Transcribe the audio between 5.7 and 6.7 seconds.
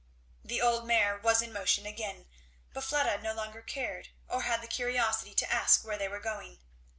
where they were going.